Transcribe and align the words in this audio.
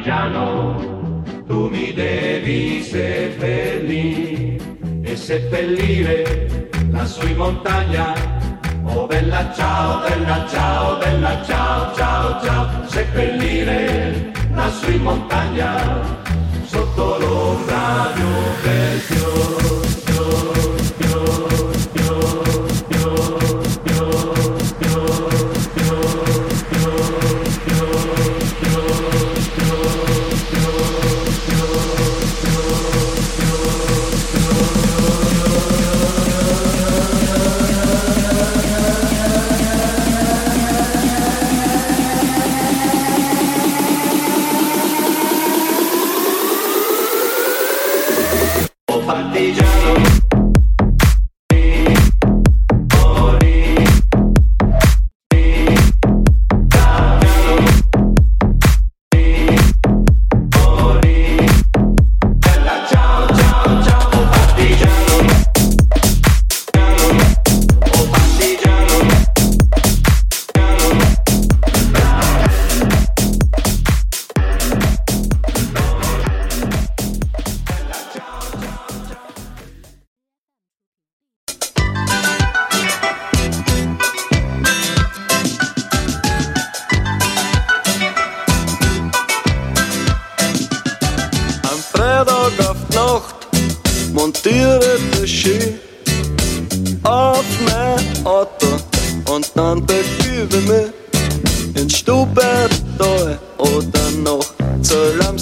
partigiano, 0.00 1.22
tu 1.46 1.68
mi 1.68 1.92
devi 1.92 2.82
seppellire 2.82 4.56
e 5.02 5.16
seppellire 5.16 6.68
lassù 6.90 7.26
in 7.26 7.36
montagna. 7.36 8.14
Oh 8.84 9.06
bella 9.06 9.52
ciao, 9.54 10.00
bella 10.00 10.46
ciao, 10.48 10.98
bella 10.98 11.44
ciao, 11.44 11.94
ciao, 11.94 12.42
ciao, 12.42 12.88
seppellire 12.88 14.32
la 14.54 14.70
sui 14.70 14.98
montagna 14.98 15.76
sotto 16.64 17.18
l'ombra 17.18 18.10
di 18.14 18.22
un 18.22 18.54
bel 18.62 19.19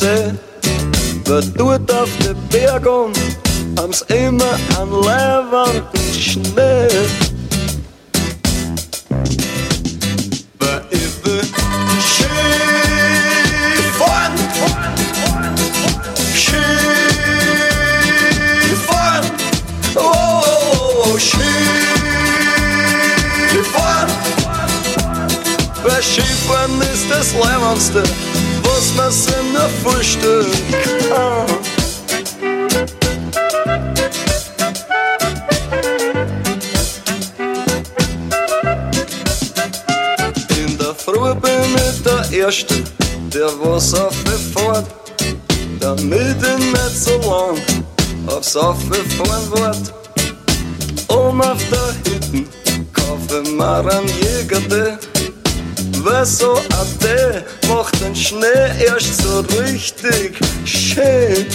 dansen. 0.00 0.38
We 1.24 1.52
doen 1.52 1.70
het 1.70 1.92
auf 1.92 2.16
de 2.16 2.34
Bergung, 2.48 3.12
haben's 3.76 4.04
immer 4.06 4.58
an 4.78 4.90
Levern 4.90 5.82
und 5.92 6.14
Schnee. 6.14 6.88
Schiffen 26.02 26.80
ist 26.92 27.10
das 27.10 27.34
Leimernste 27.34 28.02
Christmas 28.90 29.26
in 29.26 29.52
der 29.52 29.68
Frühstück. 29.82 30.46
Ah. 31.12 31.46
In 40.56 40.78
der 40.78 40.94
Früh 40.94 41.34
bin 41.34 41.76
ich 41.76 42.02
der 42.02 42.38
Erste, 42.38 42.82
der 43.32 43.50
was 43.62 43.94
auf 43.94 44.14
fort, 44.54 44.86
damit 45.78 46.36
ich 46.42 46.58
nicht 46.58 47.04
so 47.04 47.12
lang 47.20 47.58
aufs 48.26 48.56
Aufgefahren 48.56 49.50
wird. 49.52 49.94
Um 51.08 51.40
auf 51.40 51.62
der 51.70 52.12
Hütten 52.12 52.48
kaufe 52.92 53.42
ich 53.44 53.50
mir 53.52 53.78
ein 53.78 54.06
so 56.24 56.52
ade 56.52 57.44
macht 57.68 58.00
den 58.00 58.14
Schnee 58.14 58.84
erst 58.86 59.22
so 59.22 59.40
richtig 59.40 60.38
schön. 60.64 61.46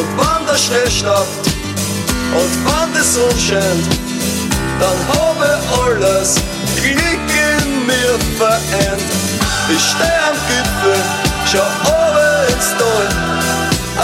Und 0.00 0.08
wenn 0.16 0.46
der 0.46 0.56
Schnee 0.56 0.90
stoppt 0.90 1.46
und 2.32 2.52
wenn 2.64 2.90
die 2.94 3.04
Sonne 3.06 3.38
scheint, 3.38 3.86
dann 4.80 4.98
habe 5.12 5.58
alles 5.84 6.36
Glück 6.76 7.30
in 7.60 7.84
mir 7.84 8.16
vereint. 8.38 9.02
Ich 9.68 9.82
stehe 9.92 10.20
am 10.24 10.38
Gipfel, 10.48 11.02
schau 11.44 11.68
oben 11.84 12.48
ins 12.48 12.70
Tal. 12.80 13.08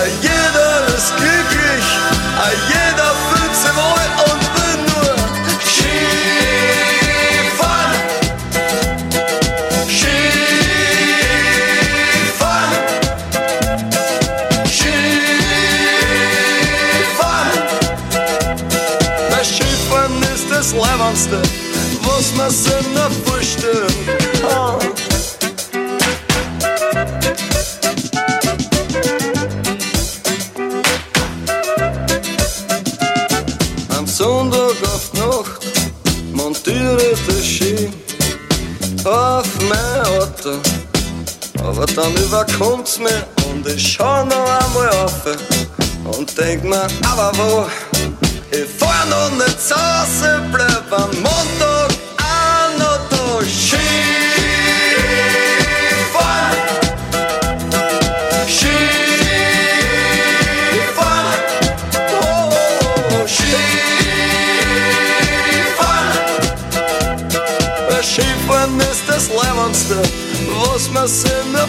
Ein 0.00 0.10
jeder 0.20 0.96
ist 0.96 1.14
glücklich, 1.16 1.86
ein 2.42 2.58
jeder 2.74 3.10
fühlt 3.30 3.54
sich 3.54 3.76
wohl 3.76 4.32
und 4.32 4.43
Schönste, 20.62 21.42
was 22.02 22.34
man 22.36 22.94
noch 22.94 23.10
vorstellen 23.24 23.86
kann. 24.40 24.78
Am 33.96 34.06
Sonntag 34.06 34.58
auf 34.82 35.10
die 35.12 35.18
Nacht 35.18 35.60
montiere 36.32 37.14
das 37.26 37.44
Ski 37.44 37.90
auf 39.04 39.46
mein 39.68 40.00
Auto. 40.06 40.60
Aber 41.62 41.86
dann 41.86 42.14
überkommt's 42.16 42.98
mir 42.98 43.26
und 43.48 43.66
ich 43.66 43.92
schau 43.92 44.24
noch 44.24 44.34
einmal 44.34 44.88
auf 45.04 45.26
und 46.18 46.38
denk 46.38 46.64
mir, 46.64 46.86
aber 47.02 47.32
wo? 47.36 47.93
Шифа 68.14 68.66
не 68.66 68.94
сте 68.94 69.20
с 69.20 69.28
леванста, 69.28 70.02
восьма 70.50 71.08
се 71.08 71.42
на 71.46 71.66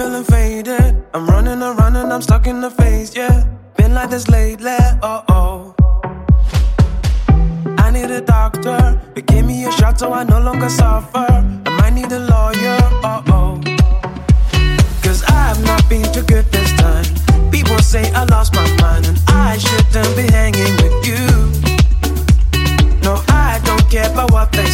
feeling 0.00 0.24
faded. 0.24 0.96
I'm 1.12 1.26
running 1.26 1.60
around 1.60 1.94
and 1.94 2.10
I'm 2.10 2.22
stuck 2.22 2.46
in 2.46 2.62
the 2.62 2.70
phase, 2.70 3.14
yeah. 3.14 3.44
Been 3.76 3.92
like 3.92 4.08
this 4.08 4.28
lately, 4.28 4.78
oh 5.02 5.22
oh. 5.28 5.74
I 7.76 7.90
need 7.90 8.10
a 8.10 8.22
doctor 8.22 8.80
to 9.14 9.20
give 9.20 9.44
me 9.44 9.66
a 9.66 9.72
shot 9.72 9.98
so 9.98 10.10
I 10.14 10.24
no 10.24 10.40
longer 10.40 10.70
suffer. 10.70 11.26
I 11.66 11.70
might 11.78 11.92
need 11.92 12.10
a 12.12 12.20
lawyer, 12.34 12.78
oh 13.10 13.22
oh. 13.36 13.60
Cause 15.02 15.22
I've 15.28 15.62
not 15.70 15.86
been 15.90 16.10
too 16.14 16.22
good 16.22 16.46
this 16.46 16.72
time. 16.84 17.04
People 17.50 17.78
say 17.80 18.10
I 18.12 18.24
lost 18.24 18.54
my 18.54 18.66
mind 18.80 19.04
and 19.06 19.18
I 19.28 19.58
shouldn't 19.58 20.16
be 20.16 20.26
hanging 20.38 20.74
with 20.82 20.96
you. 21.10 21.24
No, 23.04 23.22
I 23.28 23.60
don't 23.64 23.86
care 23.90 24.10
about 24.10 24.30
what 24.32 24.50
they 24.52 24.69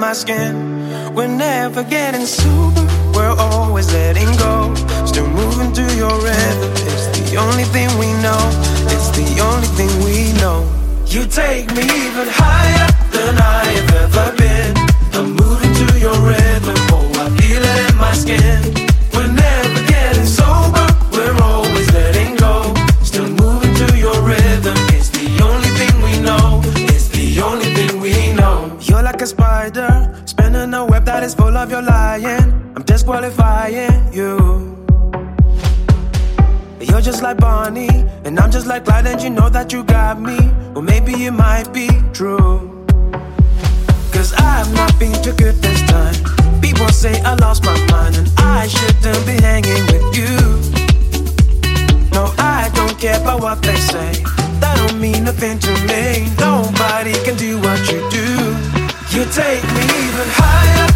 my 0.00 0.14
skin. 0.14 1.14
We're 1.14 1.28
never 1.28 1.84
getting 1.84 2.24
sober. 2.24 2.86
We're 3.12 3.36
always 3.38 3.92
letting 3.92 4.34
go. 4.38 4.74
Still 5.04 5.28
moving 5.28 5.72
to 5.74 5.82
your 5.94 6.14
rhythm. 6.24 6.70
It's 6.88 7.06
the 7.30 7.36
only 7.36 7.64
thing 7.64 7.88
we 7.98 8.06
know. 8.24 8.40
It's 8.94 9.10
the 9.10 9.28
only 9.48 9.68
thing 9.78 9.92
we 10.02 10.32
know. 10.40 10.64
You 11.06 11.26
take 11.26 11.66
me 11.76 11.82
even 11.82 12.28
higher 12.30 12.88
than 13.12 13.36
I 13.36 13.64
have 13.76 13.94
ever 14.04 14.36
been. 14.38 14.72
I'm 15.12 15.36
moving 15.36 15.72
to 15.80 15.98
your 15.98 16.18
rhythm. 16.26 16.76
Oh, 16.96 17.12
I 17.22 17.28
feel 17.36 17.62
it 17.62 17.90
in 17.90 17.96
my 17.98 18.14
skin. 18.14 18.89
Like 38.70 38.86
and 39.04 39.20
you 39.20 39.30
know 39.30 39.48
that 39.48 39.72
you 39.72 39.82
got 39.82 40.20
me. 40.20 40.38
Well, 40.72 40.82
maybe 40.82 41.12
it 41.24 41.32
might 41.32 41.72
be 41.72 41.88
true. 42.12 42.86
Cause 44.12 44.32
I've 44.34 44.72
not 44.72 44.96
been 44.96 45.12
too 45.24 45.32
good 45.32 45.56
this 45.56 45.82
time. 45.90 46.14
People 46.60 46.86
say 46.90 47.20
I 47.22 47.34
lost 47.34 47.64
my 47.64 47.76
mind, 47.90 48.16
and 48.16 48.30
I 48.38 48.68
shouldn't 48.68 49.26
be 49.26 49.36
hanging 49.42 49.84
with 49.90 50.06
you. 50.18 50.34
No, 52.12 52.32
I 52.38 52.70
don't 52.72 52.96
care 52.96 53.20
about 53.20 53.40
what 53.40 53.60
they 53.60 53.74
say. 53.74 54.22
That 54.60 54.76
don't 54.78 55.00
mean 55.00 55.24
nothing 55.24 55.58
to 55.58 55.72
me. 55.90 56.30
Nobody 56.38 57.14
can 57.24 57.36
do 57.36 57.58
what 57.58 57.80
you 57.90 57.98
do. 58.18 58.28
You 59.10 59.24
take 59.34 59.64
me 59.74 59.82
even 59.82 60.28
higher 60.38 60.89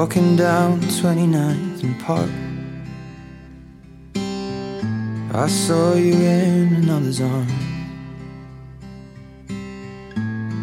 walking 0.00 0.36
down 0.36 0.80
29th 0.80 1.82
and 1.82 1.98
Park. 2.06 2.30
I 5.34 5.48
saw 5.48 5.94
you 5.94 6.14
in 6.14 6.66
another's 6.82 7.20
arms. 7.20 7.50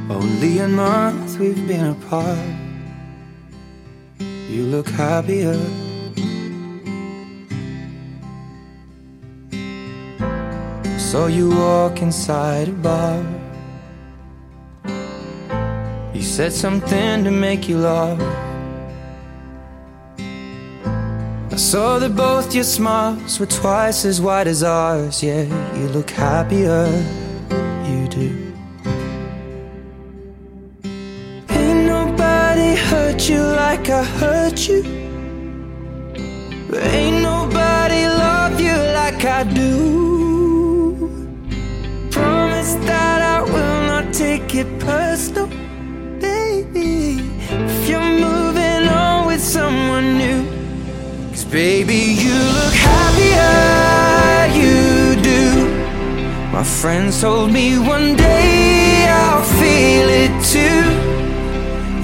Only 0.10 0.60
a 0.60 0.70
month 0.70 1.38
we've 1.38 1.68
been 1.68 1.88
apart. 1.88 2.48
You 4.54 4.64
look 4.74 4.88
happier. 4.88 5.60
Saw 10.98 11.28
you 11.28 11.50
walk 11.50 12.02
inside 12.02 12.70
a 12.70 12.78
bar. 12.88 13.22
You 16.14 16.22
said 16.22 16.54
something 16.54 17.26
to 17.26 17.32
make 17.32 17.68
you 17.68 17.80
laugh. 17.80 18.55
I 21.56 21.58
saw 21.58 22.00
that 22.00 22.18
both 22.18 22.54
your 22.54 22.66
smiles 22.66 23.40
were 23.40 23.46
twice 23.46 24.04
as 24.04 24.20
wide 24.20 24.46
as 24.46 24.62
ours. 24.62 25.24
Yeah, 25.24 25.44
you 25.78 25.88
look 25.88 26.10
happier, 26.10 26.86
you 27.88 28.10
do. 28.10 28.54
Ain't 31.50 31.86
nobody 31.88 32.76
hurt 32.76 33.30
you 33.30 33.42
like 33.42 33.88
I 33.88 34.04
hurt 34.04 34.68
you. 34.68 34.84
But 36.70 36.84
Ain't 36.94 37.24
nobody 37.24 38.06
love 38.06 38.60
you 38.60 38.76
like 39.00 39.24
I 39.24 39.44
do. 39.46 41.08
Promise 42.12 42.74
that 42.84 43.22
I 43.22 43.42
will 43.44 43.82
not 43.88 44.14
take 44.14 44.54
it 44.56 44.68
personal. 44.80 45.48
Baby, 51.56 52.18
you 52.20 52.34
look 52.34 52.74
happier, 52.74 54.60
you 54.60 55.16
do. 55.22 56.52
My 56.52 56.66
friends 56.66 57.22
told 57.22 57.50
me 57.50 57.80
one 57.80 58.18
day 58.18 59.08
I'll 59.08 59.42
feel 59.42 60.10
it 60.24 60.34
too. 60.44 60.84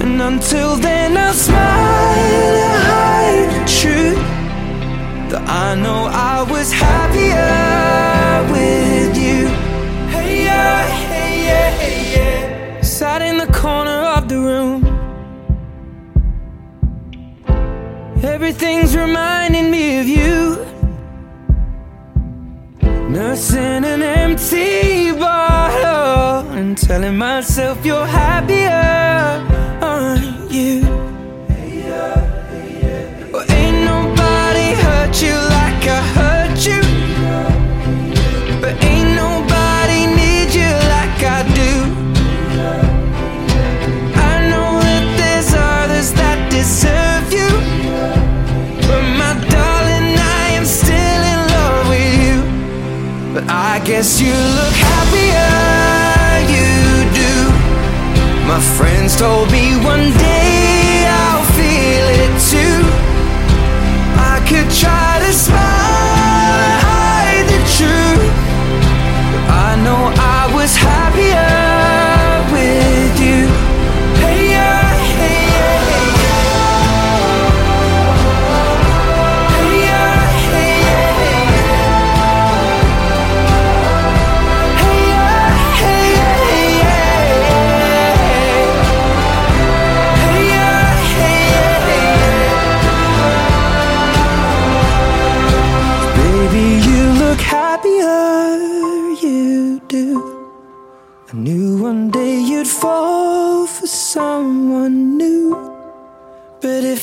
And 0.02 0.22
until 0.22 0.76
then, 0.76 1.18
I'll 1.18 1.34
smile 1.34 2.54
and 2.64 2.82
hide 2.92 3.48
the 3.56 3.64
truth 3.78 4.16
that 5.30 5.46
I 5.46 5.74
know 5.74 6.06
I. 6.10 6.31
Everything's 18.54 18.94
reminding 18.94 19.70
me 19.70 19.98
of 20.00 20.06
you. 20.06 20.62
Nursing 23.08 23.82
an 23.82 24.02
empty 24.02 25.10
bottle 25.12 26.50
and 26.50 26.76
telling 26.76 27.16
myself 27.16 27.82
you're 27.82 28.04
happier. 28.04 29.51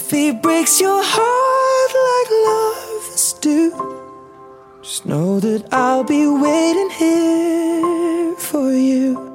if 0.10 0.14
he 0.14 0.32
breaks 0.32 0.82
your 0.82 1.04
heart 1.04 1.92
like 2.10 2.32
lovers 2.50 3.34
do, 3.34 3.70
just 4.82 5.06
know 5.06 5.40
that 5.40 5.72
I'll 5.72 6.04
be 6.04 6.26
waiting 6.26 6.90
here 6.90 8.36
for 8.38 8.74
you. 8.74 9.29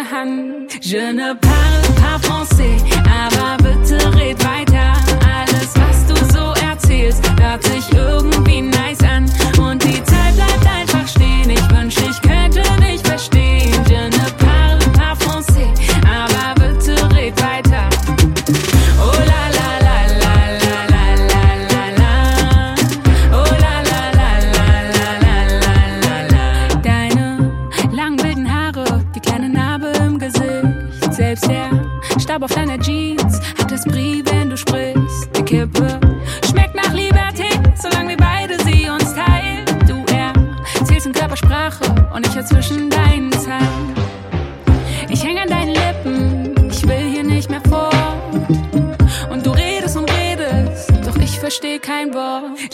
deine 0.00 0.10
Hand. 0.10 0.70
Je 0.80 1.12
ne 1.12 1.34
parle 1.34 1.94
pas 1.96 2.18
français, 2.26 2.76
aber 3.04 3.56
bitte 3.62 3.96
red 4.16 4.38
weiter. 4.44 4.92
Alles, 5.24 5.74
was 5.74 6.06
du 6.06 6.14
so 6.32 6.52
erzählst, 6.66 7.22
hört 7.40 7.69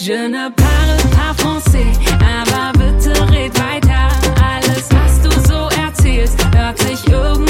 Je 0.06 0.12
ne 0.12 0.48
parle 0.50 0.96
pas 1.16 1.34
français, 1.36 1.90
aber 2.20 2.78
bitte 2.78 3.10
red 3.32 3.52
weiter. 3.58 4.08
Alles, 4.40 4.86
was 4.92 5.20
du 5.20 5.30
so 5.48 5.68
erzählst, 5.84 6.38
hört 6.54 6.78
sich 6.78 7.08
irgendwie 7.08 7.45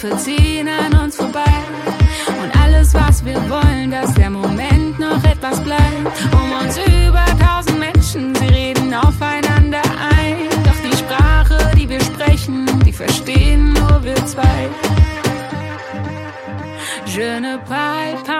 Schiffe 0.00 0.16
ziehen 0.16 0.66
an 0.66 0.98
uns 0.98 1.16
vorbei. 1.16 1.52
Und 2.42 2.58
alles, 2.58 2.94
was 2.94 3.22
wir 3.22 3.36
wollen, 3.50 3.90
dass 3.90 4.14
der 4.14 4.30
Moment 4.30 4.98
noch 4.98 5.22
etwas 5.24 5.62
bleibt. 5.62 6.06
Um 6.32 6.52
uns 6.64 6.78
über 6.78 7.24
tausend 7.38 7.78
Menschen, 7.78 8.34
sie 8.34 8.46
reden 8.46 8.94
aufeinander 8.94 9.82
ein. 10.16 10.48
Doch 10.64 10.80
die 10.90 10.96
Sprache, 10.96 11.76
die 11.76 11.86
wir 11.86 12.00
sprechen, 12.00 12.66
die 12.86 12.92
verstehen 12.92 13.74
nur 13.74 14.02
wir 14.02 14.16
zwei. 14.26 14.68
Je 17.04 17.40
ne 17.40 17.58
parle 17.68 18.19